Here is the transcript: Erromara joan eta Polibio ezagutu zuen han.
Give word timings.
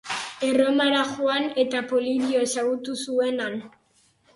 Erromara 0.47 1.03
joan 1.11 1.47
eta 1.67 1.85
Polibio 1.95 2.45
ezagutu 2.49 3.01
zuen 3.09 3.41
han. 3.49 3.65